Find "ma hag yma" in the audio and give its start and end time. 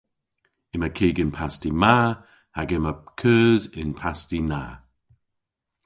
1.81-2.93